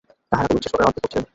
তাঁহারা 0.29 0.47
কোন 0.49 0.57
বিশেষ-প্রকারের 0.59 0.89
অদ্ভুত 0.89 1.03
লোক 1.03 1.11
ছিলেন 1.11 1.23
না। 1.27 1.29